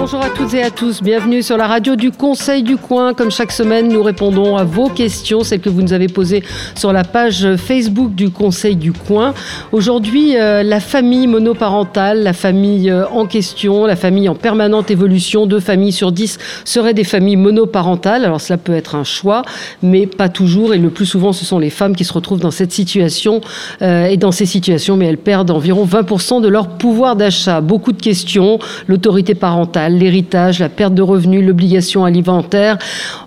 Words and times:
Bonjour 0.00 0.22
à 0.22 0.30
toutes 0.30 0.54
et 0.54 0.62
à 0.62 0.70
tous, 0.70 1.02
bienvenue 1.02 1.42
sur 1.42 1.58
la 1.58 1.66
radio 1.66 1.94
du 1.94 2.10
Conseil 2.10 2.62
du 2.62 2.78
Coin. 2.78 3.12
Comme 3.12 3.30
chaque 3.30 3.52
semaine, 3.52 3.88
nous 3.88 4.02
répondons 4.02 4.56
à 4.56 4.64
vos 4.64 4.88
questions, 4.88 5.44
celles 5.44 5.60
que 5.60 5.68
vous 5.68 5.82
nous 5.82 5.92
avez 5.92 6.06
posées 6.06 6.42
sur 6.74 6.90
la 6.90 7.04
page 7.04 7.54
Facebook 7.56 8.14
du 8.14 8.30
Conseil 8.30 8.76
du 8.76 8.92
Coin. 8.92 9.34
Aujourd'hui, 9.72 10.38
euh, 10.38 10.62
la 10.62 10.80
famille 10.80 11.26
monoparentale, 11.26 12.22
la 12.22 12.32
famille 12.32 12.88
euh, 12.88 13.06
en 13.08 13.26
question, 13.26 13.84
la 13.84 13.94
famille 13.94 14.30
en 14.30 14.34
permanente 14.34 14.90
évolution, 14.90 15.44
deux 15.44 15.60
familles 15.60 15.92
sur 15.92 16.12
dix 16.12 16.38
seraient 16.64 16.94
des 16.94 17.04
familles 17.04 17.36
monoparentales. 17.36 18.24
Alors 18.24 18.40
cela 18.40 18.56
peut 18.56 18.74
être 18.74 18.94
un 18.94 19.04
choix, 19.04 19.42
mais 19.82 20.06
pas 20.06 20.30
toujours. 20.30 20.72
Et 20.72 20.78
le 20.78 20.88
plus 20.88 21.04
souvent, 21.04 21.34
ce 21.34 21.44
sont 21.44 21.58
les 21.58 21.70
femmes 21.70 21.94
qui 21.94 22.06
se 22.06 22.14
retrouvent 22.14 22.40
dans 22.40 22.50
cette 22.50 22.72
situation 22.72 23.42
euh, 23.82 24.06
et 24.06 24.16
dans 24.16 24.32
ces 24.32 24.46
situations, 24.46 24.96
mais 24.96 25.04
elles 25.04 25.18
perdent 25.18 25.50
environ 25.50 25.84
20% 25.84 26.40
de 26.40 26.48
leur 26.48 26.68
pouvoir 26.68 27.16
d'achat. 27.16 27.60
Beaucoup 27.60 27.92
de 27.92 28.00
questions, 28.00 28.58
l'autorité 28.88 29.34
parentale 29.34 29.89
l'héritage, 29.98 30.58
la 30.60 30.68
perte 30.68 30.94
de 30.94 31.02
revenus, 31.02 31.44
l'obligation 31.44 32.04
alimentaire. 32.04 32.78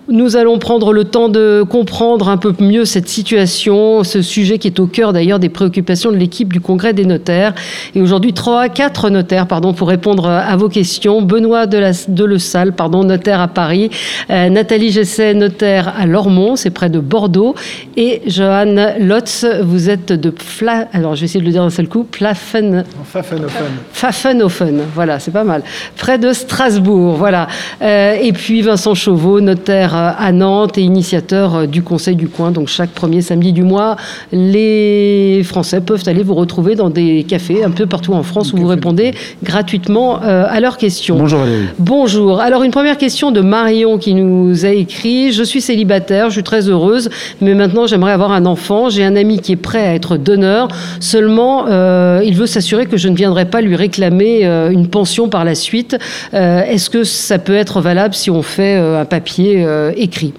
Nous 0.08 0.36
allons 0.36 0.58
prendre 0.58 0.92
le 0.92 1.04
temps 1.04 1.30
de 1.30 1.64
comprendre 1.66 2.28
un 2.28 2.36
peu 2.36 2.52
mieux 2.60 2.84
cette 2.84 3.08
situation, 3.08 4.04
ce 4.04 4.20
sujet 4.20 4.58
qui 4.58 4.68
est 4.68 4.78
au 4.78 4.86
cœur 4.86 5.14
d'ailleurs 5.14 5.38
des 5.38 5.48
préoccupations 5.48 6.12
de 6.12 6.16
l'équipe 6.16 6.52
du 6.52 6.60
Congrès 6.60 6.92
des 6.92 7.06
notaires. 7.06 7.54
Et 7.94 8.02
aujourd'hui, 8.02 8.34
trois, 8.34 8.68
quatre 8.68 9.08
notaires, 9.08 9.46
pardon, 9.46 9.72
pour 9.72 9.88
répondre 9.88 10.28
à 10.28 10.54
vos 10.56 10.68
questions. 10.68 11.22
Benoît 11.22 11.66
de, 11.66 11.78
la, 11.78 11.92
de 12.06 12.24
Le 12.24 12.38
Salle, 12.38 12.74
pardon, 12.74 13.02
notaire 13.02 13.40
à 13.40 13.48
Paris. 13.48 13.88
Euh, 14.28 14.50
Nathalie 14.50 14.90
Gesset, 14.90 15.32
notaire 15.32 15.94
à 15.98 16.04
Lormont, 16.04 16.56
c'est 16.56 16.68
près 16.70 16.90
de 16.90 16.98
Bordeaux. 16.98 17.54
Et 17.96 18.20
Johan 18.26 18.94
Lotz, 19.00 19.46
vous 19.62 19.88
êtes 19.88 20.12
de 20.12 20.34
Fla... 20.36 20.86
Alors, 20.92 21.14
je 21.14 21.20
vais 21.20 21.24
essayer 21.24 21.40
de 21.40 21.46
le 21.46 21.52
dire 21.52 21.62
d'un 21.62 21.70
seul 21.70 21.88
coup. 21.88 22.04
Plafen... 22.04 22.84
Pfaffenhofen. 23.04 23.66
Pfaffenhofen, 23.94 24.82
voilà, 24.94 25.18
c'est 25.18 25.30
pas 25.30 25.44
mal. 25.44 25.62
Près 25.96 26.18
de 26.18 26.34
Strasbourg, 26.34 27.14
voilà. 27.14 27.48
Euh, 27.80 28.16
et 28.20 28.32
puis 28.34 28.60
Vincent 28.60 28.94
Chauveau, 28.94 29.40
notaire 29.40 29.93
à 29.94 30.32
Nantes 30.32 30.78
et 30.78 30.82
initiateur 30.82 31.54
euh, 31.54 31.66
du 31.66 31.82
Conseil 31.82 32.16
du 32.16 32.28
coin. 32.28 32.50
Donc 32.50 32.68
chaque 32.68 32.90
premier 32.90 33.22
samedi 33.22 33.52
du 33.52 33.62
mois, 33.62 33.96
les 34.32 35.42
Français 35.44 35.80
peuvent 35.80 36.02
aller 36.06 36.22
vous 36.22 36.34
retrouver 36.34 36.74
dans 36.74 36.90
des 36.90 37.24
cafés 37.24 37.64
un 37.64 37.70
peu 37.70 37.86
partout 37.86 38.12
en 38.12 38.22
France 38.22 38.52
où 38.52 38.56
vous 38.56 38.66
répondez 38.66 39.14
gratuitement 39.42 40.22
euh, 40.22 40.46
à 40.48 40.60
leurs 40.60 40.78
questions. 40.78 41.16
Bonjour 41.16 41.40
Valérie. 41.40 41.66
Bonjour. 41.78 42.40
Alors 42.40 42.62
une 42.62 42.70
première 42.70 42.98
question 42.98 43.30
de 43.30 43.40
Marion 43.40 43.98
qui 43.98 44.14
nous 44.14 44.64
a 44.64 44.70
écrit 44.70 45.32
Je 45.32 45.42
suis 45.42 45.60
célibataire, 45.60 46.28
je 46.28 46.34
suis 46.34 46.42
très 46.42 46.68
heureuse, 46.68 47.10
mais 47.40 47.54
maintenant 47.54 47.86
j'aimerais 47.86 48.12
avoir 48.12 48.32
un 48.32 48.46
enfant. 48.46 48.88
J'ai 48.88 49.04
un 49.04 49.16
ami 49.16 49.40
qui 49.40 49.52
est 49.52 49.56
prêt 49.56 49.86
à 49.86 49.94
être 49.94 50.16
donneur. 50.16 50.68
Seulement, 51.00 51.66
euh, 51.68 52.22
il 52.24 52.34
veut 52.34 52.46
s'assurer 52.46 52.86
que 52.86 52.96
je 52.96 53.08
ne 53.08 53.16
viendrai 53.16 53.44
pas 53.44 53.60
lui 53.60 53.76
réclamer 53.76 54.44
une 54.44 54.88
pension 54.88 55.28
par 55.28 55.44
la 55.44 55.54
suite. 55.54 55.96
Est-ce 56.32 56.90
que 56.90 57.04
ça 57.04 57.38
peut 57.38 57.54
être 57.54 57.80
valable 57.80 58.14
si 58.14 58.30
on 58.30 58.42
fait 58.42 58.76
un 58.76 59.04
papier 59.04 59.64
euh, 59.83 59.83
écrit. 59.96 60.32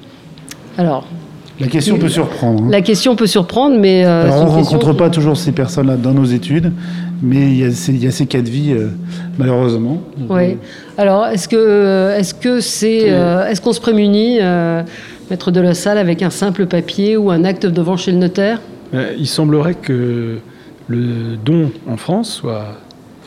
Alors. 0.77 1.07
La 1.59 1.67
question 1.67 1.97
peut 1.97 2.09
surprendre. 2.09 2.63
Hein. 2.63 2.69
La 2.71 2.81
question 2.81 3.15
peut 3.15 3.27
surprendre, 3.27 3.77
mais. 3.79 4.05
Euh, 4.05 4.29
on 4.31 4.45
ne 4.45 4.49
rencontre 4.49 4.93
pas 4.93 5.09
toujours 5.09 5.37
ces 5.37 5.51
personnes-là 5.51 5.95
dans 5.95 6.11
nos 6.11 6.25
études, 6.25 6.71
mais 7.21 7.47
il 7.47 7.57
y 7.57 8.07
a 8.07 8.11
ces, 8.11 8.25
cas 8.25 8.41
de 8.41 8.49
vie, 8.49 8.73
euh, 8.73 8.89
malheureusement. 9.37 10.01
Oui. 10.29 10.57
Alors, 10.97 11.27
est-ce 11.27 11.47
que, 11.47 12.13
est-ce 12.17 12.33
que 12.33 12.59
c'est, 12.59 13.07
est-ce 13.07 13.61
qu'on 13.61 13.73
se 13.73 13.81
prémunit, 13.81 14.39
maître 15.29 15.51
de 15.51 15.61
la 15.61 15.73
salle, 15.73 15.97
avec 15.97 16.21
un 16.21 16.29
simple 16.29 16.65
papier 16.65 17.17
ou 17.17 17.31
un 17.31 17.43
acte 17.43 17.65
devant 17.65 17.97
chez 17.97 18.11
le 18.11 18.17
notaire? 18.17 18.61
Il 19.17 19.27
semblerait 19.27 19.75
que 19.75 20.37
le 20.87 21.37
don 21.43 21.71
en 21.89 21.97
France 21.97 22.31
soit 22.31 22.65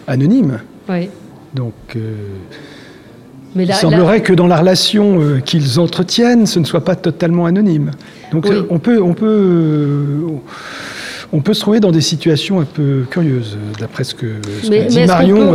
anonyme. 0.07 0.61
Oui. 0.89 1.09
Donc. 1.55 1.75
Il 3.57 3.73
semblerait 3.75 4.23
que 4.23 4.33
dans 4.33 4.47
la 4.47 4.57
relation 4.57 5.21
euh, 5.21 5.41
qu'ils 5.41 5.81
entretiennent, 5.81 6.47
ce 6.47 6.59
ne 6.59 6.65
soit 6.65 6.85
pas 6.85 6.97
totalement 6.97 7.47
anonyme. 7.47 7.93
Donc 8.33 8.47
euh, 8.47 8.67
on, 8.71 8.79
peut, 8.79 9.01
on, 9.01 9.15
peut, 9.15 9.27
euh, 9.27 10.05
on 11.33 11.41
peut 11.41 11.55
se 11.55 11.61
trouver 11.61 11.81
dans 11.81 11.91
des 11.91 12.01
situations 12.01 12.61
un 12.61 12.65
peu 12.65 13.05
curieuses, 13.11 13.57
d'après 13.81 14.05
ce 14.05 14.15
que 14.15 14.27
ce 14.63 14.71
mais, 14.71 14.85
dit 14.85 15.05
Marion. 15.07 15.55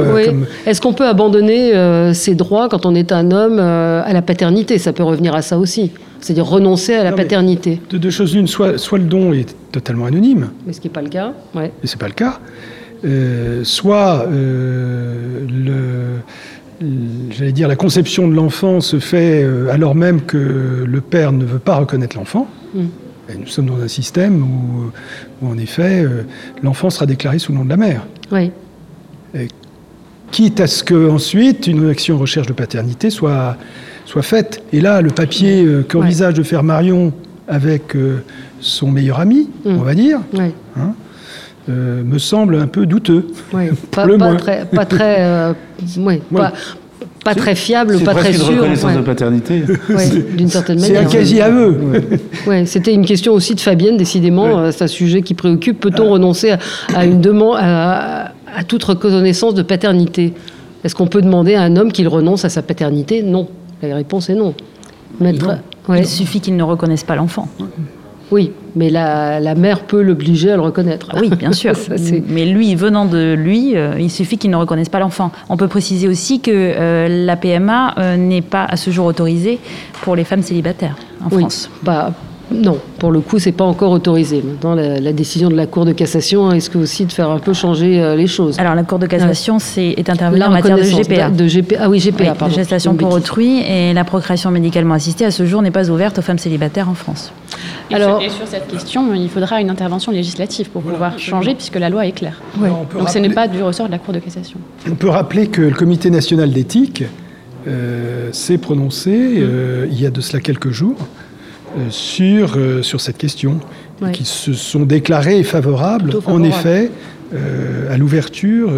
Est-ce 0.65 0.81
qu'on 0.81 0.93
peut 0.93 1.07
abandonner 1.07 1.73
ses 2.13 2.35
droits 2.35 2.69
quand 2.69 2.85
on 2.85 2.95
est 2.95 3.11
un 3.11 3.31
homme 3.31 3.59
à 3.59 4.11
la 4.11 4.21
paternité? 4.21 4.77
Ça 4.79 4.93
peut 4.93 5.03
revenir 5.03 5.35
à 5.35 5.41
ça 5.41 5.57
aussi. 5.57 5.91
C'est-à-dire 6.19 6.45
renoncer 6.45 6.95
à 6.95 7.03
la 7.03 7.11
paternité. 7.11 7.81
De 7.89 7.97
deux 7.97 8.09
choses 8.09 8.33
l'une, 8.33 8.47
soit, 8.47 8.77
soit 8.77 8.97
le 8.97 9.03
don 9.03 9.33
est 9.33 9.55
totalement 9.73 10.05
anonyme. 10.05 10.49
Mais 10.65 10.71
ce 10.71 10.79
qui 10.79 10.87
n'est 10.87 10.93
pas 10.93 11.01
le 11.01 11.09
cas. 11.09 11.33
Ouais. 11.53 11.71
Et 11.83 11.87
ce 11.87 11.95
n'est 11.95 11.99
pas 11.99 12.07
le 12.07 12.13
cas. 12.13 12.39
soit 13.63 14.25
le 14.29 15.73
j'allais 17.29 17.51
dire, 17.51 17.67
la 17.67 17.75
conception 17.75 18.27
de 18.27 18.35
l'enfant 18.35 18.81
se 18.81 18.99
fait 18.99 19.43
euh, 19.43 19.71
alors 19.71 19.95
même 19.95 20.21
que 20.21 20.83
le 20.85 21.01
père 21.01 21.31
ne 21.31 21.45
veut 21.45 21.59
pas 21.59 21.75
reconnaître 21.75 22.17
l'enfant. 22.17 22.47
Mm. 22.73 22.85
nous 23.39 23.47
sommes 23.47 23.67
dans 23.67 23.81
un 23.81 23.87
système 23.87 24.41
où, 24.41 25.45
en 25.45 25.57
effet, 25.57 26.03
euh, 26.03 26.23
l'enfant 26.61 26.89
sera 26.89 27.05
déclaré 27.05 27.39
sous 27.39 27.51
le 27.51 27.59
nom 27.59 27.65
de 27.65 27.69
la 27.69 27.77
mère. 27.77 28.05
Oui. 28.31 28.51
quitte 30.31 30.59
à 30.59 30.67
ce 30.67 30.83
qu'ensuite 30.83 31.67
une 31.67 31.89
action 31.89 32.17
recherche 32.17 32.47
de 32.47 32.53
paternité 32.53 33.09
soit, 33.09 33.57
soit 34.05 34.23
faite. 34.23 34.63
Et 34.73 34.81
là, 34.81 35.01
le 35.01 35.11
papier 35.11 35.63
euh, 35.63 35.83
qu'envisage 35.83 36.33
de 36.33 36.43
faire 36.43 36.63
Marion 36.63 37.13
avec 37.47 37.95
son 38.61 38.89
meilleur 38.89 39.19
ami, 39.19 39.49
mm. 39.65 39.69
on 39.77 39.83
va 39.83 39.93
dire, 39.93 40.19
hein, 40.77 40.93
euh, 41.69 42.03
me 42.03 42.17
semble 42.17 42.55
un 42.55 42.67
peu 42.67 42.85
douteux. 42.85 43.27
Oui, 43.53 43.69
pas, 43.91 44.05
très, 44.37 44.65
pas 44.65 44.85
très, 44.85 45.53
pas, 47.23 47.35
très 47.35 47.55
fiable, 47.55 47.99
pas 48.03 48.13
très 48.13 48.33
sûr. 48.33 48.45
C'est 48.45 48.51
une 48.51 48.59
reconnaissance 48.59 48.95
de 48.95 49.01
paternité. 49.01 49.63
d'une 50.37 50.49
certaine 50.49 50.79
manière. 50.79 51.01
C'est 51.01 51.17
un 51.17 51.19
quasi-aveu. 51.19 51.77
Ouais. 52.45 52.65
C'était 52.65 52.93
une 52.93 53.05
question 53.05 53.33
aussi 53.33 53.55
de 53.55 53.61
Fabienne, 53.61 53.97
décidément. 53.97 54.59
Euh, 54.59 54.71
c'est 54.71 54.83
un 54.83 54.87
sujet 54.87 55.21
qui 55.21 55.33
préoccupe. 55.33 55.79
Peut-on 55.79 56.07
ah. 56.07 56.13
renoncer 56.13 56.53
à, 56.93 57.05
une 57.05 57.21
demande, 57.21 57.57
à, 57.59 58.31
toute 58.67 58.83
reconnaissance 58.83 59.53
de 59.53 59.61
paternité? 59.61 60.33
Est-ce 60.83 60.95
qu'on 60.95 61.07
peut 61.07 61.21
demander 61.21 61.55
à 61.55 61.61
un 61.61 61.77
homme 61.77 61.93
qu'il 61.93 62.09
renonce 62.09 62.43
à 62.43 62.49
sa 62.49 62.61
paternité? 62.61 63.23
Non. 63.23 63.47
La 63.81 63.95
réponse 63.95 64.29
est 64.29 64.35
non. 64.35 64.53
Maître... 65.19 65.57
Il 65.89 66.07
suffit 66.07 66.39
qu'il 66.39 66.55
ne 66.55 66.63
reconnaisse 66.63 67.03
pas 67.03 67.15
l'enfant. 67.15 67.47
Oui, 68.31 68.51
mais 68.75 68.89
la, 68.89 69.55
mère 69.55 69.81
peut 69.81 70.01
l'obliger 70.01 70.51
à 70.51 70.55
le 70.55 70.61
reconnaître. 70.61 71.07
Oui, 71.19 71.29
bien 71.29 71.51
sûr. 71.53 71.73
mais 72.27 72.45
lui, 72.45 72.75
venant 72.75 73.05
de 73.05 73.33
lui, 73.33 73.75
euh, 73.75 73.99
il 73.99 74.11
suffit 74.11 74.37
qu'il 74.37 74.51
ne 74.51 74.55
reconnaisse 74.55 74.89
pas 74.89 74.99
l'enfant. 74.99 75.31
On 75.49 75.57
peut 75.57 75.67
préciser 75.67 76.07
aussi 76.07 76.39
que 76.39 76.51
euh, 76.53 77.25
la 77.25 77.35
PMA 77.35 77.95
euh, 77.97 78.17
n'est 78.17 78.41
pas 78.41 78.65
à 78.65 78.77
ce 78.77 78.91
jour 78.91 79.05
autorisée 79.05 79.59
pour 80.01 80.15
les 80.15 80.23
femmes 80.23 80.41
célibataires 80.41 80.95
en 81.23 81.33
oui. 81.33 81.41
France. 81.41 81.69
Bah, 81.83 82.11
non, 82.53 82.77
pour 82.99 83.11
le 83.11 83.19
coup, 83.19 83.39
c'est 83.39 83.51
pas 83.51 83.63
encore 83.63 83.91
autorisé. 83.91 84.41
Maintenant, 84.45 84.75
la, 84.75 85.13
décision 85.13 85.49
de 85.49 85.55
la 85.55 85.65
Cour 85.65 85.85
de 85.85 85.91
cassation 85.91 86.47
risque 86.47 86.75
aussi 86.75 87.05
de 87.05 87.11
faire 87.11 87.29
un 87.29 87.39
peu 87.39 87.53
changer 87.53 88.01
euh, 88.01 88.15
les 88.15 88.27
choses. 88.27 88.59
Alors, 88.59 88.75
la 88.75 88.83
Cour 88.83 88.99
de 88.99 89.07
cassation 89.07 89.57
est 89.77 90.09
intervenue 90.09 90.43
en 90.43 90.49
matière 90.49 90.77
de 90.77 90.83
GPA. 90.83 91.29
De, 91.29 91.47
ah 91.79 91.89
oui, 91.89 91.99
GPA, 91.99 92.35
pardon. 92.35 92.53
Gestation 92.53 92.95
pour 92.95 93.11
autrui 93.11 93.61
et 93.61 93.93
la 93.93 94.03
procréation 94.03 94.51
médicalement 94.51 94.93
assistée, 94.93 95.25
à 95.25 95.31
ce 95.31 95.45
jour, 95.45 95.61
n'est 95.61 95.71
pas 95.71 95.89
ouverte 95.89 96.19
aux 96.19 96.21
femmes 96.21 96.37
célibataires 96.37 96.89
en 96.89 96.93
France. 96.93 97.31
Et, 97.89 97.95
Alors, 97.95 98.21
sur, 98.21 98.31
sur 98.31 98.47
cette 98.47 98.67
question, 98.67 99.13
il 99.13 99.29
faudra 99.29 99.61
une 99.61 99.69
intervention 99.69 100.11
législative 100.11 100.69
pour 100.69 100.81
pouvoir 100.81 101.17
changer, 101.19 101.55
puisque 101.55 101.77
la 101.77 101.89
loi 101.89 102.05
est 102.05 102.11
claire. 102.11 102.41
Donc, 102.97 103.09
ce 103.09 103.19
n'est 103.19 103.29
pas 103.29 103.47
du 103.47 103.61
ressort 103.61 103.87
de 103.87 103.91
la 103.91 103.99
Cour 103.99 104.13
de 104.13 104.19
cassation. 104.19 104.59
On 104.89 104.95
peut 104.95 105.09
rappeler 105.09 105.47
que 105.47 105.61
le 105.61 105.71
Comité 105.71 106.09
national 106.09 106.51
d'éthique 106.51 107.03
euh, 107.67 108.29
s'est 108.33 108.57
prononcé 108.57 109.11
euh, 109.37 109.87
il 109.89 110.01
y 110.01 110.05
a 110.05 110.09
de 110.09 110.19
cela 110.19 110.41
quelques 110.41 110.71
jours 110.71 110.97
euh, 110.99 111.22
sur, 111.89 112.55
euh, 112.57 112.81
sur 112.81 113.01
cette 113.01 113.17
question, 113.17 113.59
qui 114.11 114.25
se 114.25 114.53
sont 114.53 114.81
déclarés 114.81 115.43
favorables, 115.43 116.13
en 116.25 116.43
effet, 116.43 116.91
euh, 117.33 117.93
à 117.93 117.97
l'ouverture 117.97 118.71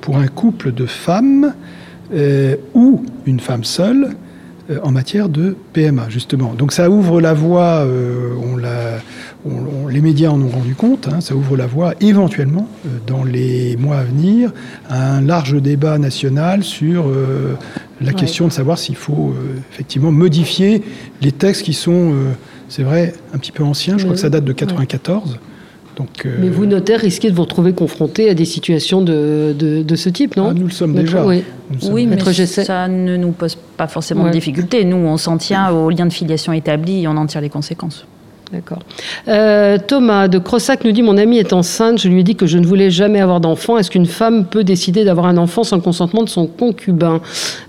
pour 0.00 0.16
un 0.16 0.26
couple 0.26 0.72
de 0.72 0.86
femmes 0.86 1.54
ou 2.74 3.04
une 3.26 3.40
femme 3.40 3.64
seule 3.64 4.10
en 4.82 4.90
matière 4.90 5.28
de 5.28 5.56
PMA, 5.72 6.08
justement. 6.08 6.54
Donc 6.54 6.72
ça 6.72 6.90
ouvre 6.90 7.20
la 7.20 7.32
voie, 7.32 7.86
on 8.44 9.86
les 9.88 10.00
médias 10.00 10.30
en 10.30 10.40
ont 10.42 10.48
rendu 10.48 10.74
compte, 10.74 11.08
hein, 11.08 11.20
ça 11.20 11.34
ouvre 11.34 11.56
la 11.56 11.66
voie 11.66 11.94
éventuellement, 12.00 12.68
dans 13.06 13.24
les 13.24 13.76
mois 13.76 13.98
à 13.98 14.04
venir, 14.04 14.52
à 14.88 15.14
un 15.14 15.20
large 15.20 15.60
débat 15.62 15.98
national 15.98 16.64
sur 16.64 17.06
la 18.00 18.12
question 18.12 18.46
de 18.46 18.52
savoir 18.52 18.78
s'il 18.78 18.96
faut 18.96 19.34
euh, 19.34 19.58
effectivement 19.72 20.12
modifier 20.12 20.82
les 21.20 21.32
textes 21.32 21.62
qui 21.62 21.72
sont, 21.72 22.12
euh, 22.12 22.32
c'est 22.68 22.82
vrai, 22.82 23.14
un 23.34 23.38
petit 23.38 23.52
peu 23.52 23.64
anciens. 23.64 23.98
Je 23.98 24.04
crois 24.04 24.14
que 24.14 24.20
ça 24.20 24.30
date 24.30 24.44
de 24.44 24.52
94. 24.52 25.38
Donc, 25.96 26.08
euh, 26.24 26.36
Mais 26.40 26.48
vous, 26.48 26.64
notaire, 26.64 27.00
risquez 27.00 27.28
de 27.28 27.34
vous 27.34 27.42
retrouver 27.42 27.72
confronté 27.72 28.30
à 28.30 28.34
des 28.34 28.44
situations 28.44 29.02
de, 29.02 29.52
de, 29.58 29.96
ce 29.96 30.08
type, 30.08 30.36
non 30.36 30.50
ah, 30.50 30.54
Nous 30.54 30.66
le 30.66 30.72
sommes 30.72 30.94
déjà. 30.94 31.26
Oui, 31.26 32.06
mais 32.06 32.18
ça 32.46 32.86
ne 32.86 33.16
nous 33.16 33.32
pose 33.32 33.56
pas 33.76 33.88
forcément 33.88 34.24
de 34.24 34.30
difficultés. 34.30 34.84
Nous, 34.84 34.96
on 34.96 35.16
s'en 35.16 35.38
tient 35.38 35.70
aux 35.70 35.90
liens 35.90 36.06
de 36.06 36.12
filiation 36.12 36.52
établis 36.52 37.02
et 37.02 37.08
on 37.08 37.16
en 37.16 37.26
tire 37.26 37.40
les 37.40 37.50
conséquences. 37.50 38.06
D'accord. 38.52 38.78
Euh, 39.28 39.76
Thomas 39.86 40.26
de 40.26 40.38
Crossac 40.38 40.82
nous 40.84 40.92
dit 40.92 41.02
Mon 41.02 41.18
amie 41.18 41.38
est 41.38 41.52
enceinte, 41.52 42.00
je 42.00 42.08
lui 42.08 42.20
ai 42.20 42.22
dit 42.22 42.34
que 42.34 42.46
je 42.46 42.56
ne 42.56 42.66
voulais 42.66 42.90
jamais 42.90 43.20
avoir 43.20 43.40
d'enfant. 43.40 43.76
Est-ce 43.76 43.90
qu'une 43.90 44.06
femme 44.06 44.46
peut 44.46 44.64
décider 44.64 45.04
d'avoir 45.04 45.26
un 45.26 45.36
enfant 45.36 45.64
sans 45.64 45.76
le 45.76 45.82
consentement 45.82 46.22
de 46.22 46.30
son 46.30 46.46
concubin? 46.46 47.20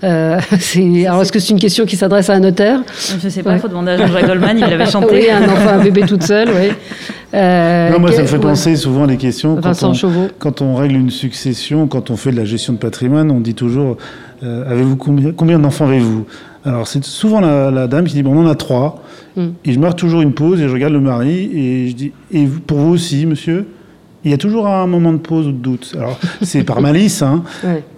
Euh, 0.04 0.40
Alors, 1.06 1.22
est-ce 1.22 1.32
que 1.32 1.38
c'est 1.38 1.50
une 1.52 1.60
question 1.60 1.84
qui 1.84 1.96
s'adresse 1.96 2.30
à 2.30 2.34
un 2.34 2.40
notaire? 2.40 2.80
Je 3.20 3.26
ne 3.26 3.30
sais 3.30 3.42
pas, 3.42 3.54
il 3.54 3.58
faut 3.60 3.68
demander 3.68 3.90
à 3.92 3.96
Jean-Jacques 3.98 4.26
Goldman, 4.26 4.58
il 4.58 4.64
avait 4.64 4.86
chanté. 4.90 5.14
oui, 5.14 5.30
un 5.30 5.44
enfant, 5.44 5.68
un 5.68 5.82
bébé 5.84 6.02
toute 6.06 6.22
seule, 6.22 6.48
oui. 6.48 6.70
Euh, 7.34 7.90
non, 7.90 8.00
moi, 8.00 8.12
ça 8.12 8.22
me 8.22 8.26
fait 8.26 8.38
penser 8.38 8.74
souvent 8.74 9.04
à 9.04 9.06
des 9.06 9.18
questions. 9.18 9.56
Vincent 9.56 9.92
quand 9.92 10.08
on, 10.08 10.28
quand 10.38 10.62
on 10.62 10.74
règle 10.76 10.96
une 10.96 11.10
succession, 11.10 11.88
quand 11.88 12.10
on 12.10 12.16
fait 12.16 12.30
de 12.30 12.36
la 12.36 12.46
gestion 12.46 12.72
de 12.72 12.78
patrimoine, 12.78 13.30
on 13.30 13.40
dit 13.40 13.54
toujours 13.54 13.98
Avez-vous 14.42 14.96
combien, 14.96 15.32
combien 15.32 15.58
d'enfants 15.58 15.86
avez-vous? 15.86 16.24
Alors, 16.64 16.86
c'est 16.86 17.04
souvent 17.04 17.40
la, 17.40 17.86
dame 17.86 18.06
qui 18.06 18.14
dit 18.14 18.22
Bon, 18.22 18.36
on 18.36 18.44
en 18.44 18.48
a 18.48 18.54
trois. 18.54 19.02
Mm. 19.36 19.48
Et 19.64 19.72
je 19.72 19.78
marque 19.78 19.98
toujours 19.98 20.20
une 20.20 20.32
pause 20.32 20.60
et 20.60 20.68
je 20.68 20.72
regarde 20.72 20.92
le 20.92 21.00
mari 21.00 21.50
et 21.54 21.88
je 21.88 21.94
dis 21.94 22.12
Et 22.32 22.44
pour 22.44 22.78
vous 22.78 22.92
aussi, 22.92 23.26
monsieur 23.26 23.66
il 24.24 24.30
y 24.30 24.34
a 24.34 24.38
toujours 24.38 24.66
un 24.66 24.86
moment 24.86 25.12
de 25.12 25.18
pause 25.18 25.46
ou 25.46 25.52
de 25.52 25.56
doute. 25.56 25.94
Alors, 25.96 26.18
c'est 26.42 26.62
par 26.62 26.80
malice, 26.82 27.22
hein, 27.22 27.42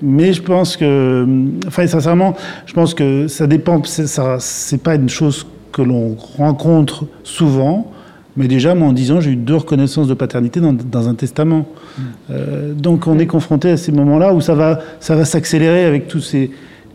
mais 0.01 0.33
je 0.33 0.43
pense 0.43 0.77
que, 0.77 1.27
enfin, 1.67 1.87
sincèrement, 1.87 2.37
je 2.67 2.73
pense 2.75 2.95
que 2.95 3.27
ça 3.27 3.47
dépend. 3.47 3.83
C'est 3.85 4.83
pas 4.83 4.95
une 4.95 5.09
chose 5.09 5.47
que 5.73 5.83
l'on 5.83 6.17
rencontre 6.37 7.07
souvent, 7.25 7.91
mais 8.37 8.47
déjà, 8.47 8.75
moi, 8.75 8.89
en 8.89 8.93
10 8.93 9.13
ans, 9.13 9.21
j'ai 9.21 9.33
eu 9.33 9.37
deux 9.37 9.57
reconnaissances 9.57 10.07
de 10.07 10.15
paternité 10.15 10.61
dans, 10.61 11.09
un 11.09 11.15
testament. 11.15 11.67
Mm. 11.67 12.03
Euh, 12.31 12.73
donc, 12.73 13.07
on 13.07 13.19
est 13.19 13.27
confronté 13.27 13.71
à 13.71 13.77
ces 13.77 13.93
moments-là 13.93 14.33
où 14.33 14.41
ça 14.41 14.55
va, 14.55 14.79
ça 15.01 15.17
va 15.17 15.25
s'accélérer 15.25 15.85
avec 15.85 16.07
tous 16.07 16.21
ces 16.21 16.51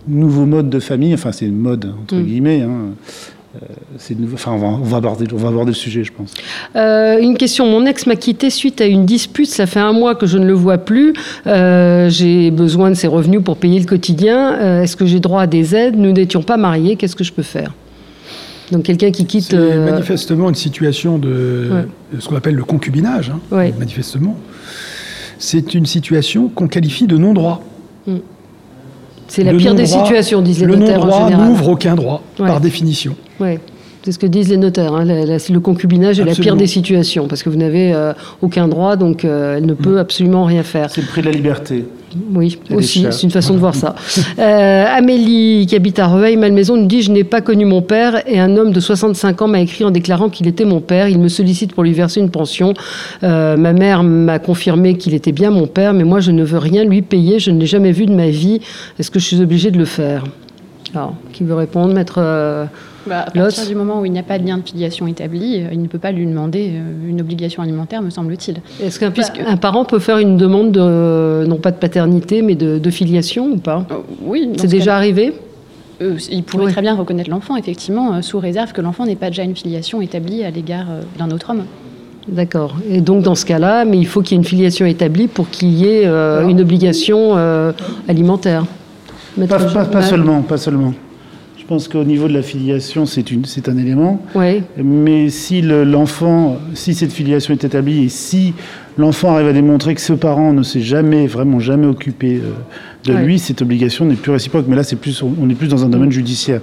nouveaux 0.08 0.46
modes 0.46 0.70
de 0.70 0.80
famille. 0.80 1.14
Enfin, 1.14 1.32
c'est 1.32 1.46
une 1.46 1.58
mode 1.58 1.94
entre 2.02 2.16
mm. 2.16 2.24
guillemets. 2.24 2.62
Hein. 2.62 2.94
Euh, 3.56 4.14
enfin, 4.34 4.52
on 4.52 4.84
va, 4.84 4.98
aborder, 4.98 5.26
on 5.34 5.38
va 5.38 5.50
aborder 5.50 5.72
le 5.72 5.76
sujet, 5.76 6.04
je 6.04 6.12
pense. 6.12 6.34
Euh, 6.76 7.20
une 7.20 7.38
question. 7.38 7.66
Mon 7.66 7.86
ex 7.86 8.06
m'a 8.06 8.16
quitté 8.16 8.50
suite 8.50 8.82
à 8.82 8.86
une 8.86 9.06
dispute. 9.06 9.48
Ça 9.48 9.66
fait 9.66 9.80
un 9.80 9.94
mois 9.94 10.16
que 10.16 10.26
je 10.26 10.38
ne 10.38 10.46
le 10.46 10.54
vois 10.54 10.78
plus. 10.78 11.14
Euh, 11.48 12.10
j'ai 12.10 12.52
besoin 12.52 12.90
de 12.90 12.96
ses 12.96 13.08
revenus 13.08 13.42
pour 13.44 13.58
payer 13.58 13.80
le 13.80 13.86
quotidien. 13.86 14.82
Est-ce 14.82 14.96
que 14.96 15.06
j'ai 15.06 15.20
droit 15.20 15.44
à 15.44 15.48
des 15.48 15.76
aides? 15.76 15.96
Nous 15.98 16.12
n'étions 16.12 16.44
pas 16.44 16.58
mariés. 16.58 16.96
Qu'est-ce 16.96 17.16
que 17.16 17.24
je 17.24 17.34
peux 17.34 17.44
faire? 17.44 17.74
Donc 18.72 18.84
quelqu'un 18.84 19.12
qui 19.12 19.26
quitte... 19.26 19.52
C'est 19.52 19.78
manifestement 19.78 20.50
une 20.50 20.56
situation 20.56 21.18
de, 21.18 21.70
ce 22.20 22.28
qu'on 22.28 22.36
appelle 22.36 22.56
le 22.56 22.66
concubinage, 22.66 23.32
hein, 23.32 23.70
manifestement. 23.80 24.38
C'est 25.40 25.74
une 25.74 25.86
situation 25.86 26.50
qu'on 26.50 26.68
qualifie 26.68 27.08
de 27.08 27.18
non-droit. 27.18 27.64
Mm. 28.06 28.18
C'est 29.28 29.44
la 29.44 29.54
pire 29.54 29.76
des 29.76 29.86
situations, 29.86 30.42
disent 30.42 30.62
les 30.62 30.68
notaires. 30.68 31.00
Le 31.06 31.12
non-droit 31.12 31.30
n'ouvre 31.30 31.70
aucun 31.70 31.96
droit, 31.96 32.22
par 32.38 32.60
définition. 32.60 33.16
C'est 34.08 34.14
ce 34.14 34.20
que 34.20 34.26
disent 34.26 34.48
les 34.48 34.56
notaires. 34.56 34.94
Hein. 34.94 35.04
le 35.04 35.60
concubinage 35.60 36.22
est 36.22 36.24
la 36.24 36.34
pire 36.34 36.56
des 36.56 36.66
situations, 36.66 37.28
parce 37.28 37.44
que 37.44 37.50
vous 37.50 37.58
n'avez 37.58 37.94
euh, 37.94 38.14
aucun 38.42 38.70
droit, 38.70 38.96
donc 38.96 39.26
euh, 39.26 39.58
elle 39.58 39.66
ne 39.66 39.74
peut 39.74 39.96
mm. 39.96 39.98
absolument 39.98 40.46
rien 40.46 40.64
faire. 40.64 40.90
C'est 40.90 41.02
le 41.02 41.08
prix 41.08 41.20
de 41.20 41.26
la 41.26 41.34
liberté. 41.34 41.84
Oui, 42.34 42.58
aussi, 42.74 43.06
c'est 43.12 43.24
une 43.24 43.32
façon 43.32 43.54
de 43.54 43.60
voir 43.60 43.76
ça. 43.76 43.96
Euh, 44.40 44.86
Amélie, 44.96 45.66
qui 45.68 45.76
habite 45.76 46.00
à 46.00 46.08
Rueil-Malmaison, 46.08 46.78
nous 46.78 46.86
dit 46.86 47.02
Je 47.02 47.12
n'ai 47.12 47.26
pas 47.26 47.42
connu 47.42 47.66
mon 47.66 47.82
père 47.82 48.22
et 48.28 48.40
un 48.40 48.56
homme 48.56 48.72
de 48.72 48.80
65 48.80 49.42
ans 49.42 49.48
m'a 49.48 49.60
écrit 49.60 49.84
en 49.84 49.92
déclarant 49.92 50.30
qu'il 50.30 50.48
était 50.48 50.64
mon 50.64 50.80
père. 50.80 51.10
Il 51.10 51.20
me 51.20 51.28
sollicite 51.28 51.74
pour 51.74 51.84
lui 51.84 51.92
verser 51.92 52.22
une 52.22 52.30
pension. 52.30 52.74
ma 53.24 53.74
mère 53.74 54.04
m'a 54.04 54.40
confirmé 54.40 54.96
qu'il 54.96 55.16
était 55.16 55.32
bien 55.34 55.50
mon 55.50 55.68
père, 55.68 55.94
mais 55.94 56.04
moi 56.04 56.20
je 56.22 56.32
ne 56.32 56.44
veux 56.44 56.60
rien 56.60 56.86
lui 56.86 57.02
payer. 57.02 57.40
Je 57.40 57.52
ne 57.52 57.60
l'ai 57.60 57.66
jamais 57.66 57.92
vu 57.92 58.06
de 58.06 58.14
ma 58.14 58.30
vie. 58.30 58.62
Est-ce 59.00 59.12
que 59.12 59.20
je 59.20 59.26
suis 59.26 59.42
obligée 59.42 59.72
de 59.72 59.78
le 59.78 59.86
faire? 59.86 60.24
Alors, 60.94 61.16
qui 61.34 61.44
veut 61.44 61.56
répondre? 61.56 61.94
Maître 61.94 62.22
bah, 63.08 63.26
à 63.28 63.32
partir 63.32 63.66
du 63.66 63.76
moment 63.76 64.02
où 64.02 64.06
il 64.06 64.12
n'y 64.12 64.20
a 64.20 64.24
pas 64.24 64.40
de 64.40 64.46
lien 64.46 64.58
de 64.58 64.68
filiation 64.68 65.08
établi, 65.08 65.62
euh, 65.62 65.70
il 65.72 65.82
ne 65.82 65.88
peut 65.88 66.00
pas 66.00 66.12
lui 66.12 66.26
demander 66.26 66.72
euh, 66.74 67.10
une 67.10 67.22
obligation 67.22 67.64
alimentaire, 67.64 68.02
me 68.02 68.10
semble-t-il. 68.10 68.58
Est-ce 68.84 69.00
qu'un 69.00 69.12
un 69.46 69.58
parent 69.58 69.86
peut 69.86 70.00
faire 70.00 70.18
une 70.18 70.38
demande, 70.38 70.72
de, 70.72 71.46
non 71.48 71.58
pas 71.58 71.72
de 71.72 71.78
paternité, 71.78 72.42
mais 72.42 72.56
de, 72.56 72.90
filiation 72.90 73.52
ou 73.52 73.58
pas? 73.58 73.86
Euh, 73.92 73.96
Oui. 74.22 74.50
C'est 74.58 74.68
déjà 74.68 74.96
arrivé? 74.96 75.34
Il 76.30 76.44
pourrait 76.44 76.72
très 76.72 76.82
bien 76.82 76.96
reconnaître 76.96 77.30
l'enfant, 77.30 77.56
effectivement, 77.56 78.22
sous 78.22 78.38
réserve 78.38 78.72
que 78.72 78.82
l'enfant 78.82 79.06
n'ait 79.06 79.16
pas 79.16 79.30
déjà 79.30 79.44
une 79.44 79.56
filiation 79.56 80.00
établie 80.00 80.44
à 80.44 80.52
l'égard 80.52 80.86
d'un 81.18 81.32
autre 81.32 81.50
homme. 81.50 81.64
D'accord. 82.28 82.76
Et 82.88 83.02
donc 83.02 83.24
dans 83.24 83.34
ce 83.34 83.46
cas-là, 83.46 83.84
mais 83.84 83.98
il 83.98 84.06
faut 84.06 84.22
qu'il 84.22 84.34
y 84.34 84.36
ait 84.36 84.44
une 84.44 84.48
filiation 84.48 84.86
établie 84.86 85.28
pour 85.28 85.50
qu'il 85.50 85.74
y 85.74 85.86
ait 85.86 86.06
une 86.06 86.62
obligation 86.62 87.36
alimentaire. 88.08 88.66
pas, 89.50 90.02
seulement, 90.04 90.44
pas 90.44 90.58
seulement. 90.58 90.94
Je 91.68 91.74
pense 91.74 91.90
qu'au 91.90 92.06
niveau 92.06 92.30
de 92.30 92.34
la 92.34 92.44
filiation, 92.44 93.06
c'est 93.06 93.68
un 93.68 93.78
élément. 93.78 94.22
Oui. 94.36 94.64
Mais 94.82 95.30
si 95.30 95.62
l'enfant, 95.62 96.60
si 96.74 96.96
cette 96.96 97.12
filiation 97.12 97.54
est 97.54 97.66
établie 97.66 98.06
et 98.06 98.10
si 98.10 98.54
l'enfant 98.98 99.34
arrive 99.34 99.48
à 99.48 99.54
démontrer 99.54 99.96
que 99.96 100.02
ce 100.02 100.14
parent 100.14 100.54
ne 100.54 100.64
s'est 100.64 100.82
jamais, 100.82 101.28
vraiment 101.28 101.60
jamais 101.60 101.88
occupé 101.88 102.42
euh, 102.44 103.12
de 103.12 103.14
lui, 103.14 103.40
cette 103.40 103.62
obligation 103.62 104.06
n'est 104.06 104.16
plus 104.16 104.32
réciproque. 104.32 104.66
Mais 104.68 104.76
là, 104.76 104.84
c'est 104.84 104.98
plus, 104.98 105.22
on 105.24 105.50
est 105.50 105.54
plus 105.56 105.68
dans 105.68 105.86
un 105.86 105.90
domaine 105.90 106.12
judiciaire. 106.12 106.62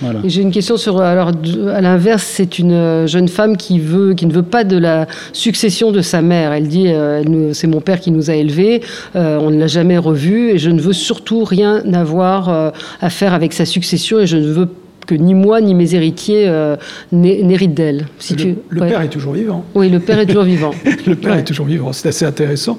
Voilà. 0.00 0.20
J'ai 0.24 0.42
une 0.42 0.50
question 0.50 0.76
sur. 0.76 1.00
Alors, 1.00 1.30
à 1.72 1.80
l'inverse, 1.80 2.24
c'est 2.24 2.58
une 2.58 2.72
euh, 2.72 3.06
jeune 3.06 3.28
femme 3.28 3.56
qui 3.56 3.78
veut, 3.78 4.14
qui 4.14 4.26
ne 4.26 4.32
veut 4.32 4.42
pas 4.42 4.64
de 4.64 4.76
la 4.76 5.06
succession 5.32 5.92
de 5.92 6.00
sa 6.00 6.22
mère. 6.22 6.52
Elle 6.52 6.68
dit, 6.68 6.88
euh, 6.88 7.52
c'est 7.52 7.68
mon 7.68 7.80
père 7.80 8.00
qui 8.00 8.10
nous 8.10 8.30
a 8.30 8.34
élevés, 8.34 8.80
on 9.14 9.50
ne 9.50 9.58
l'a 9.58 9.66
jamais 9.66 9.98
revu, 9.98 10.50
et 10.50 10.58
je 10.58 10.70
ne 10.70 10.80
veux 10.80 10.92
surtout 10.92 11.44
rien 11.44 11.82
avoir 11.92 12.72
à 13.00 13.10
faire 13.10 13.32
avec 13.34 13.52
sa 13.52 13.64
succession, 13.64 14.20
et 14.20 14.26
je 14.26 14.36
ne 14.36 14.46
veux 14.46 14.68
que 15.06 15.14
ni 15.14 15.34
moi 15.34 15.60
ni 15.60 15.74
mes 15.74 15.94
héritiers 15.94 16.48
euh, 16.48 16.76
n'héritent 17.12 17.74
d'elle. 17.74 18.08
Si 18.18 18.34
le, 18.34 18.38
tu... 18.38 18.54
le 18.68 18.80
père 18.80 19.00
est 19.00 19.08
toujours 19.08 19.32
vivant. 19.32 19.64
Oui, 19.74 19.88
le 19.88 20.00
père 20.00 20.18
est 20.18 20.26
toujours 20.26 20.44
vivant. 20.44 20.72
le 21.06 21.14
père 21.14 21.36
est 21.36 21.44
toujours 21.44 21.66
vivant. 21.66 21.92
C'est 21.92 22.08
assez 22.08 22.24
intéressant. 22.24 22.76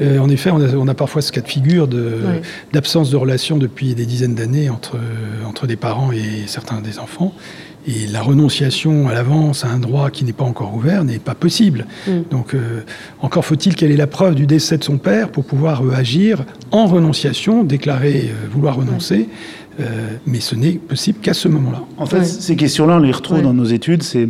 Euh, 0.00 0.18
en 0.18 0.28
effet, 0.28 0.50
on 0.50 0.88
a, 0.88 0.94
parfois 0.94 1.22
ce 1.22 1.32
cas 1.32 1.40
de 1.40 1.48
figure 1.48 1.88
d'absence 2.72 3.10
de, 3.10 3.16
relation 3.16 3.56
depuis 3.56 3.94
des 3.94 4.06
dizaines 4.06 4.34
d'années 4.34 4.70
entre, 4.70 4.96
entre 5.46 5.66
des 5.66 5.76
parents 5.76 6.12
et 6.12 6.46
certains 6.46 6.80
des 6.80 6.98
enfants. 6.98 7.34
Et 7.88 8.06
la 8.06 8.22
renonciation 8.22 9.08
à 9.08 9.14
l'avance 9.14 9.64
à 9.64 9.68
un 9.68 9.78
droit 9.78 10.10
qui 10.10 10.24
n'est 10.24 10.32
pas 10.32 10.44
encore 10.44 10.74
ouvert 10.76 11.02
n'est 11.04 11.18
pas 11.18 11.34
possible. 11.34 11.86
Mm. 12.06 12.12
Donc, 12.30 12.54
euh, 12.54 12.82
encore 13.20 13.44
faut-il 13.44 13.74
qu'elle 13.74 13.90
ait 13.90 13.96
la 13.96 14.06
preuve 14.06 14.34
du 14.34 14.46
décès 14.46 14.78
de 14.78 14.84
son 14.84 14.98
père 14.98 15.30
pour 15.30 15.44
pouvoir 15.44 15.82
agir 15.94 16.44
en 16.70 16.86
renonciation, 16.86 17.64
déclarer 17.64 18.30
vouloir 18.52 18.76
renoncer. 18.76 19.28
Euh, 19.80 19.84
mais 20.26 20.40
ce 20.40 20.56
n'est 20.56 20.72
possible 20.72 21.18
qu'à 21.20 21.34
ce 21.34 21.46
moment-là. 21.48 21.84
En 21.98 22.06
fait, 22.06 22.24
ces 22.24 22.56
questions-là, 22.56 22.96
on 22.96 23.00
les 23.00 23.12
retrouve 23.12 23.42
dans 23.42 23.54
nos 23.54 23.64
études. 23.64 24.02
C'est 24.02 24.28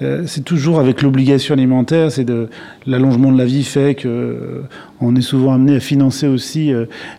euh, 0.00 0.22
c'est 0.26 0.44
toujours 0.44 0.78
avec 0.78 1.02
l'obligation 1.02 1.54
alimentaire, 1.54 2.12
c'est 2.12 2.24
de 2.24 2.48
l'allongement 2.86 3.32
de 3.32 3.38
la 3.38 3.44
vie 3.44 3.64
fait 3.64 3.94
que 3.94 4.08
euh, 4.08 4.62
on 5.00 5.16
est 5.16 5.22
souvent 5.22 5.52
amené 5.52 5.76
à 5.76 5.80
financer 5.80 6.26
aussi 6.26 6.72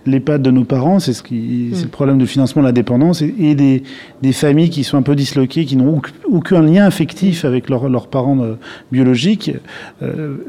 l'EHPAD 0.05 0.41
de 0.41 0.51
nos 0.51 0.63
parents. 0.63 0.99
C'est 0.99 1.13
ce 1.13 1.23
qui, 1.23 1.71
c'est 1.73 1.83
le 1.83 1.89
problème 1.89 2.17
de 2.17 2.25
financement 2.25 2.61
de 2.61 2.67
la 2.67 2.71
dépendance 2.71 3.21
et, 3.21 3.55
des, 3.55 3.83
des, 4.21 4.31
familles 4.31 4.69
qui 4.69 4.83
sont 4.83 4.97
un 4.97 5.01
peu 5.01 5.15
disloquées, 5.15 5.65
qui 5.65 5.75
n'ont 5.75 6.01
aucun 6.25 6.61
lien 6.61 6.85
affectif 6.85 7.45
avec 7.45 7.69
leurs 7.69 8.07
parents 8.07 8.37
biologiques. 8.91 9.51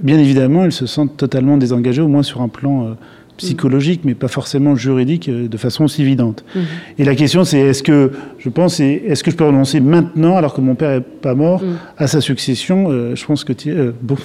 bien 0.03 0.19
évidemment, 0.19 0.65
elles 0.65 0.73
se 0.73 0.87
sentent 0.87 1.17
totalement 1.17 1.57
désengagées, 1.57 2.03
au 2.03 2.09
moins 2.09 2.25
sur 2.25 2.43
un 2.43 2.49
plan 2.49 2.97
psychologique, 3.41 4.03
mais 4.05 4.15
pas 4.15 4.29
forcément 4.29 4.77
juridique 4.77 5.29
euh, 5.29 5.49
de 5.49 5.57
façon 5.57 5.85
aussi 5.85 6.03
évidente. 6.03 6.45
Mhm. 6.55 6.63
Et 6.99 7.05
la 7.05 7.15
question, 7.15 7.45
c'est 7.45 7.59
est-ce 7.59 7.83
que, 7.83 8.13
je 8.39 8.49
pense, 8.49 8.81
est-ce 8.81 9.25
que 9.25 9.31
je 9.31 9.37
peux 9.37 9.45
renoncer 9.45 9.81
maintenant, 9.81 10.37
alors 10.37 10.55
que 10.55 10.61
mon 10.61 10.75
père 10.75 10.91
n'est 10.91 11.01
pas 11.01 11.35
mort, 11.35 11.63
mhm. 11.63 11.77
à 11.97 12.07
sa 12.07 12.21
succession 12.21 12.91
euh, 12.91 13.17
Je 13.17 13.25
pense 13.25 13.45
que... 13.45 13.53
Euh, 13.67 13.93
bon. 14.03 14.17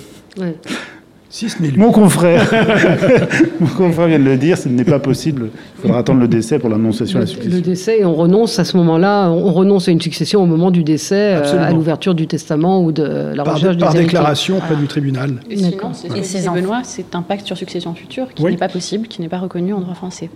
Mon 1.75 1.91
confrère, 1.91 2.49
mon 3.59 3.67
confrère 3.67 4.07
vient 4.07 4.19
de 4.19 4.23
le 4.23 4.37
dire, 4.37 4.57
ce 4.57 4.69
n'est 4.69 4.85
pas 4.85 4.99
possible. 4.99 5.49
Il 5.77 5.81
faudra 5.81 5.99
attendre 5.99 6.21
le 6.21 6.29
décès 6.29 6.59
pour 6.59 6.69
l'annonciation 6.69 7.19
de 7.19 7.23
la 7.23 7.27
succession. 7.27 7.57
Le 7.57 7.61
décès, 7.61 7.99
et 7.99 8.05
on 8.05 8.15
renonce 8.15 8.57
à 8.57 8.63
ce 8.63 8.77
moment-là, 8.77 9.29
on 9.29 9.51
renonce 9.51 9.89
à 9.89 9.91
une 9.91 9.99
succession 9.99 10.41
au 10.41 10.45
moment 10.45 10.71
du 10.71 10.83
décès, 10.83 11.35
euh, 11.35 11.61
à 11.61 11.71
l'ouverture 11.71 12.15
du 12.15 12.25
testament 12.27 12.81
ou 12.81 12.93
de 12.93 13.33
la 13.35 13.43
par, 13.43 13.55
recherche 13.55 13.77
Par 13.77 13.93
déclaration 13.93 14.57
auprès 14.57 14.77
du 14.77 14.87
tribunal. 14.87 15.41
Et 15.49 15.57
sinon, 15.57 15.91
c'est 15.93 16.49
Benoît, 16.49 16.81
c'est 16.83 17.15
un 17.15 17.21
pacte 17.21 17.45
sur 17.45 17.57
succession 17.57 17.93
future 17.95 18.27
qui 18.33 18.43
n'est 18.43 18.55
pas 18.55 18.69
possible, 18.69 19.07
qui 19.07 19.21
n'est 19.21 19.29
pas 19.29 19.39
reconnu 19.39 19.73
en 19.73 19.81
droit 19.81 19.95
français. 19.95 20.29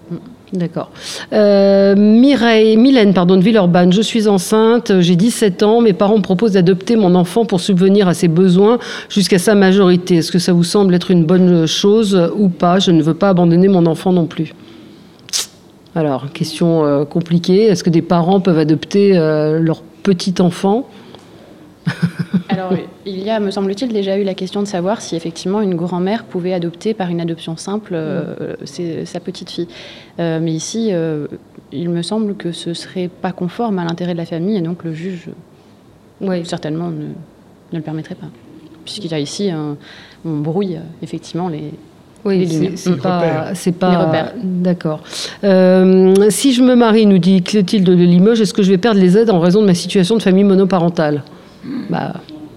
D'accord. 0.51 0.89
Euh, 1.31 1.95
Mireille, 1.95 2.75
Mylène, 2.75 3.13
pardon, 3.13 3.37
de 3.37 3.41
Villeurbanne, 3.43 3.93
je 3.93 4.01
suis 4.01 4.27
enceinte, 4.27 4.99
j'ai 4.99 5.15
17 5.15 5.61
ans, 5.61 5.79
mes 5.81 5.93
parents 5.93 6.17
me 6.17 6.23
proposent 6.23 6.53
d'adopter 6.53 6.95
mon 6.95 7.13
enfant 7.13 7.45
pour 7.45 7.59
subvenir 7.59 8.07
à 8.07 8.15
ses 8.15 8.27
besoins 8.27 8.79
jusqu'à 9.09 9.37
sa 9.37 9.53
majorité. 9.53 10.17
Est-ce 10.17 10.31
que 10.31 10.39
ça 10.39 10.51
vous 10.51 10.63
semble 10.63 10.88
être 10.93 11.11
une 11.11 11.25
bonne 11.25 11.65
chose 11.65 12.31
ou 12.35 12.49
pas 12.49 12.79
Je 12.79 12.91
ne 12.91 13.01
veux 13.01 13.13
pas 13.13 13.29
abandonner 13.29 13.67
mon 13.67 13.85
enfant 13.85 14.11
non 14.11 14.25
plus. 14.25 14.53
Alors, 15.95 16.31
question 16.31 16.85
euh, 16.85 17.05
compliquée, 17.05 17.63
est-ce 17.63 17.83
que 17.83 17.89
des 17.89 18.01
parents 18.01 18.39
peuvent 18.39 18.59
adopter 18.59 19.17
euh, 19.17 19.59
leur 19.59 19.81
petit 19.81 20.35
enfant? 20.39 20.87
Alors, 22.49 22.73
il 23.05 23.19
y 23.19 23.29
a, 23.29 23.39
me 23.39 23.49
semble-t-il, 23.49 23.91
déjà 23.91 24.17
eu 24.17 24.23
la 24.23 24.35
question 24.35 24.61
de 24.61 24.67
savoir 24.67 25.01
si 25.01 25.15
effectivement 25.15 25.61
une 25.61 25.75
grand-mère 25.75 26.25
pouvait 26.25 26.53
adopter 26.53 26.93
par 26.93 27.09
une 27.09 27.19
adoption 27.19 27.57
simple 27.57 27.93
euh, 27.95 28.55
mm. 28.61 29.05
sa 29.05 29.19
petite 29.19 29.49
fille. 29.49 29.67
mais 30.19 30.51
ici, 30.51 30.91
il 31.71 31.89
me 31.89 32.01
semble 32.03 32.35
que 32.35 32.51
ce 32.51 32.73
serait 32.73 33.07
pas 33.07 33.31
conforme 33.31 33.79
à 33.79 33.85
l'intérêt 33.85 34.13
de 34.13 34.17
la 34.19 34.25
famille 34.25 34.57
et 34.57 34.61
donc 34.61 34.83
le 34.83 34.93
juge, 34.93 35.29
oui. 36.21 36.45
certainement, 36.45 36.89
ne, 36.89 37.07
ne 37.71 37.77
le 37.77 37.81
permettrait 37.81 38.15
pas. 38.15 38.27
Puisqu'il 38.83 39.11
y 39.11 39.13
a 39.13 39.19
ici, 39.19 39.51
on 40.25 40.37
brouille 40.37 40.79
effectivement 41.01 41.47
les, 41.49 41.73
oui, 42.25 42.75
c'est 42.75 42.97
pas, 42.97 43.53
c'est 43.53 43.71
pas. 43.71 44.33
D'accord. 44.43 45.01
Euh, 45.43 46.29
si 46.29 46.53
je 46.53 46.61
me 46.61 46.75
marie, 46.75 47.05
nous 47.05 47.17
dit 47.17 47.41
Clotilde 47.41 47.85
de 47.85 47.93
Limoges, 47.93 48.41
est-ce 48.41 48.53
que 48.53 48.63
je 48.63 48.71
vais 48.71 48.77
perdre 48.77 48.99
les 48.99 49.17
aides 49.17 49.29
en 49.29 49.39
raison 49.39 49.61
de 49.61 49.65
ma 49.65 49.73
situation 49.73 50.17
de 50.17 50.21
famille 50.21 50.43
monoparentale? 50.43 51.23
Bah. 51.89 52.13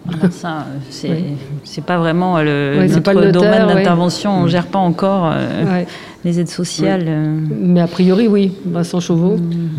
Ah, 0.09 0.31
ça, 0.31 0.67
c'est 0.91 1.85
pas 1.87 1.97
vraiment 1.97 2.43
le, 2.43 2.89
notre 2.89 3.31
domaine 3.31 3.69
d'intervention. 3.69 4.33
On 4.33 4.43
ne 4.45 4.49
gère 4.49 4.67
pas 4.67 4.81
encore. 4.81 5.31
Euh, 5.33 5.85
les 6.25 6.39
aides 6.39 6.49
sociales. 6.49 7.05
Euh. 7.07 7.37
Mais 7.61 7.81
a 7.81 7.87
priori, 7.87 8.29
oui, 8.29 8.53
Vincent 8.65 9.01
Chauveau. 9.01 9.37
Mm. 9.37 9.71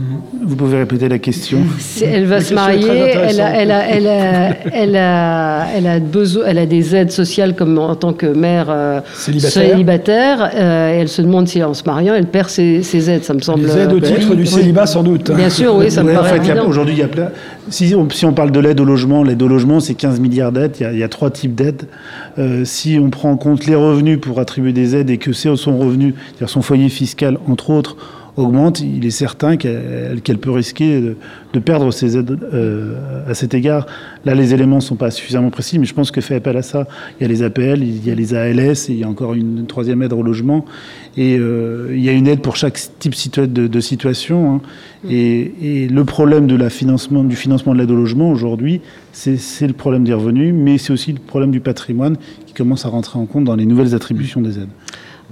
Vous 0.46 0.56
pouvez 0.58 0.78
répéter 0.78 1.08
la 1.08 1.20
question. 1.20 1.60
Elle 2.02 2.26
va 2.26 2.42
se 2.42 2.54
marier, 2.54 2.90
elle 2.90 3.40
a, 3.40 3.62
elle, 3.62 3.72
a, 3.72 3.90
elle, 3.90 4.08
a, 4.08 4.56
elle, 4.74 4.96
a, 4.98 5.68
elle, 5.74 5.88
a 5.88 6.00
besoin, 6.00 6.44
elle 6.48 6.58
a 6.58 6.66
des 6.66 6.96
aides 6.96 7.12
sociales 7.12 7.56
comme 7.56 7.78
en 7.78 7.96
tant 7.96 8.12
que 8.12 8.26
mère 8.26 8.66
euh, 8.70 9.00
célibataire, 9.16 10.52
euh, 10.54 10.94
et 10.94 10.98
elle 10.98 11.08
se 11.08 11.22
demande 11.22 11.48
si 11.48 11.64
en 11.64 11.74
se 11.74 11.84
mariant, 11.86 12.14
elle 12.14 12.26
perd 12.26 12.50
ses, 12.50 13.10
aides, 13.10 13.24
ça 13.24 13.34
me 13.34 13.40
semble. 13.40 13.66
Les 13.66 13.78
aides 13.78 13.94
au 13.94 14.00
titre 14.02 14.36
du 14.36 14.46
célibat, 14.46 14.86
sans 14.86 15.04
doute. 15.04 15.32
Bien 15.32 15.50
sûr, 15.50 15.76
oui, 15.76 15.90
ça 15.90 16.04
me 16.04 16.14
paraît 16.14 16.40
en 16.40 16.44
fait, 16.44 16.60
Aujourd'hui, 16.60 16.96
il 16.96 17.00
y 17.00 17.04
a 17.04 17.08
plein... 17.08 17.30
Si 17.70 17.96
on, 17.96 18.10
si 18.10 18.26
on 18.26 18.34
parle 18.34 18.52
de 18.52 18.60
l'aide 18.60 18.82
au 18.82 18.86
logement, 18.86 19.24
l'aide 19.24 19.42
au 19.42 19.48
logement, 19.48 19.80
c'est 19.80 19.94
15 19.94 20.20
milliards 20.20 20.52
d'aides. 20.52 20.76
Il, 20.82 20.90
il, 20.94 21.00
y 21.00 21.04
a 21.04 21.08
trois 21.08 21.30
types 21.30 21.56
d'aides. 21.56 21.84
si 22.66 23.00
on 23.02 23.10
prend 23.10 23.32
en 23.32 23.38
compte 23.38 23.66
les 23.66 23.76
revenus 23.76 24.20
pour 24.20 24.40
attribuer 24.40 24.74
des 24.74 24.98
aides 24.98 25.10
et 25.10 25.18
que 25.18 25.32
c'est 25.32 25.56
son 25.56 25.78
revenu 25.78 26.14
son 26.48 26.62
foyer 26.62 26.90
fiscal, 26.90 27.38
entre 27.48 27.70
autres, 27.70 27.98
augmente, 28.36 28.80
il 28.82 29.06
est 29.06 29.12
certain 29.12 29.58
qu'elle 29.58 30.38
peut 30.40 30.52
risquer 30.52 31.00
de, 31.54 31.60
perdre 31.60 31.92
ses 31.92 32.18
aides 32.18 32.40
euh, 32.54 33.30
à 33.30 33.34
cet 33.36 33.54
égard. 33.54 33.86
Là, 34.26 34.34
les 34.34 34.54
éléments 34.54 34.78
ne 34.78 34.82
sont 34.82 34.96
pas 34.96 35.12
suffisamment 35.12 35.52
précis, 35.52 35.78
mais 35.78 35.86
je 35.86 35.94
pense 35.94 36.10
que 36.10 36.20
fait 36.20 36.36
appel 36.36 36.58
à 36.58 36.64
ça. 36.64 36.88
Il 37.20 37.24
y 37.24 37.26
a 37.26 37.28
les 37.28 37.44
APL, 37.44 37.84
il 37.84 38.06
y 38.06 38.10
a 38.10 38.16
les 38.16 38.34
ALS, 38.34 38.90
et 38.90 38.94
il 38.94 38.98
y 38.98 39.04
a 39.04 39.10
encore 39.10 39.34
une, 39.36 39.68
troisième 39.68 40.02
aide 40.02 40.14
au 40.14 40.24
logement. 40.24 40.66
Et 41.16 41.38
euh, 41.38 41.90
il 41.94 42.04
y 42.04 42.10
a 42.10 42.12
une 42.12 42.28
aide 42.28 42.42
pour 42.42 42.56
chaque 42.56 42.80
type 42.98 43.14
de, 43.14 43.80
situation. 43.80 44.56
Hein. 44.56 44.62
Et, 45.10 45.88
le 45.88 46.06
problème 46.06 46.48
de 46.48 46.56
la 46.56 46.70
financement, 46.70 47.24
du 47.24 47.36
financement 47.36 47.74
de 47.74 47.80
l'aide 47.80 47.92
au 47.92 47.96
logement 47.96 48.32
aujourd'hui, 48.32 48.82
c'est 49.12 49.68
le 49.68 49.74
problème 49.74 50.06
des 50.06 50.14
revenus, 50.14 50.54
mais 50.56 50.80
c'est 50.80 50.92
aussi 50.92 51.14
le 51.14 51.20
problème 51.20 51.52
du 51.52 51.60
patrimoine 51.60 52.18
qui 52.48 52.54
commence 52.54 52.86
à 52.86 52.90
rentrer 52.90 53.20
en 53.20 53.26
compte 53.26 53.44
dans 53.44 53.56
les 53.56 53.66
nouvelles 53.66 53.94
attributions 53.94 54.42
des 54.42 54.58
aides. 54.58 54.70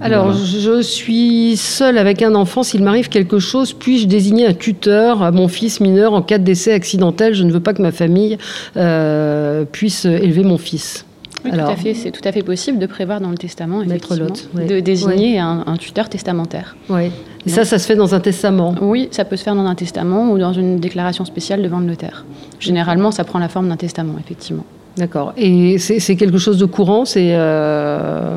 Alors, 0.02 0.32
je 0.32 0.82
suis 0.82 1.56
seule 1.56 1.96
avec 1.96 2.22
un 2.22 2.34
enfant. 2.34 2.62
S'il 2.62 2.82
m'arrive 2.82 3.08
quelque 3.08 3.38
chose, 3.38 3.72
puis-je 3.72 4.06
désigner 4.06 4.46
un 4.46 4.54
tuteur 4.54 5.22
à 5.22 5.30
mon 5.30 5.48
fils 5.48 5.80
mineur 5.80 6.12
en 6.12 6.22
cas 6.22 6.38
de 6.38 6.44
décès 6.44 6.72
accidentel? 6.72 7.34
Je 7.34 7.44
ne 7.44 7.52
veux 7.52 7.60
pas 7.60 7.72
que 7.72 7.82
ma 7.82 7.92
famille 7.92 8.36
euh, 8.76 9.64
puisse 9.64 10.04
élever 10.04 10.42
mon 10.42 10.58
fils. 10.58 11.04
Oui, 11.44 11.50
tout 11.50 11.58
à 11.58 11.76
fait. 11.76 11.94
C'est 11.94 12.10
tout 12.10 12.26
à 12.26 12.32
fait 12.32 12.42
possible 12.42 12.78
de 12.78 12.86
prévoir 12.86 13.20
dans 13.20 13.30
le 13.30 13.36
testament, 13.36 13.82
de 13.82 14.80
désigner 14.80 15.38
un, 15.38 15.76
tuteur 15.78 16.08
testamentaire. 16.08 16.76
Oui. 16.88 17.10
Et 17.46 17.50
ça, 17.50 17.64
ça 17.64 17.78
se 17.78 17.86
fait 17.86 17.96
dans 17.96 18.14
un 18.14 18.20
testament? 18.20 18.74
Oui, 18.80 19.08
ça 19.10 19.24
peut 19.24 19.36
se 19.36 19.42
faire 19.42 19.56
dans 19.56 19.66
un 19.66 19.74
testament 19.74 20.30
ou 20.30 20.38
dans 20.38 20.52
une 20.52 20.78
déclaration 20.78 21.24
spéciale 21.24 21.62
devant 21.62 21.80
le 21.80 21.86
notaire. 21.86 22.24
Généralement, 22.60 23.10
ça 23.10 23.24
prend 23.24 23.40
la 23.40 23.48
forme 23.48 23.68
d'un 23.68 23.76
testament, 23.76 24.14
effectivement. 24.20 24.64
D'accord. 24.96 25.32
Et 25.36 25.78
c'est 25.78 26.16
quelque 26.16 26.38
chose 26.38 26.58
de 26.58 26.66
courant? 26.66 27.04
C'est 27.04 27.30
euh, 27.32 28.36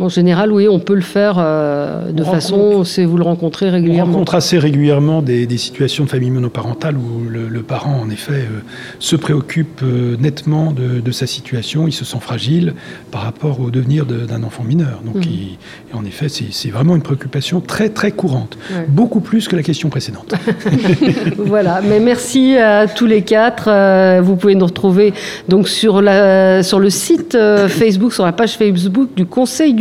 en 0.00 0.08
général, 0.08 0.50
oui, 0.50 0.68
on 0.68 0.78
peut 0.78 0.94
le 0.94 1.02
faire 1.02 1.36
euh, 1.38 2.12
de 2.12 2.24
façon, 2.24 2.82
vous 2.82 3.16
le 3.16 3.22
rencontrez 3.22 3.68
régulièrement. 3.68 4.12
On 4.12 4.14
rencontre 4.14 4.34
assez 4.34 4.58
régulièrement 4.58 5.20
des, 5.20 5.46
situations 5.58 6.04
de 6.04 6.08
famille 6.08 6.30
monoparentale 6.30 6.96
où 6.96 7.28
le, 7.28 7.62
parent, 7.62 8.00
en 8.00 8.10
effet, 8.10 8.32
euh, 8.32 8.60
se 8.98 9.16
préoccupe 9.16 9.80
euh, 9.82 10.16
nettement 10.18 10.72
de, 10.72 11.12
sa 11.12 11.26
situation, 11.26 11.86
il 11.86 11.92
se 11.92 12.06
sent 12.06 12.18
fragile 12.20 12.72
par 13.10 13.22
rapport 13.22 13.60
au 13.60 13.70
devenir 13.70 14.06
d'un 14.06 14.42
enfant 14.42 14.64
mineur. 14.64 15.02
Donc, 15.04 15.26
mmh. 15.26 15.28
et 15.92 15.94
en 15.94 16.04
effet, 16.06 16.28
c'est 16.28 16.70
vraiment 16.70 16.96
une 16.96 17.02
préoccupation 17.02 17.60
très, 17.60 17.90
très 17.90 18.12
courante, 18.12 18.56
beaucoup 18.88 19.20
plus 19.20 19.46
que 19.46 19.56
la 19.56 19.62
question 19.62 19.90
précédente. 19.90 20.34
voilà, 21.36 21.82
mais 21.82 22.00
merci 22.00 22.56
à 22.56 22.86
tous 22.86 23.06
les 23.06 23.22
quatre. 23.22 24.20
vous 24.22 24.36
pouvez 24.36 24.54
nous 24.54 24.64
retrouver 24.64 25.12
donc 25.48 25.68
sur, 25.68 26.00
la, 26.00 26.62
sur 26.62 26.80
le 26.80 26.88
site 26.88 27.36
Facebook, 27.68 28.14
sur 28.14 28.24
la 28.24 28.32
page 28.32 28.56
Facebook 28.56 29.10
du 29.14 29.26
Conseil 29.26 29.74